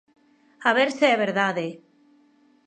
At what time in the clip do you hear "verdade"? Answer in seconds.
1.25-1.67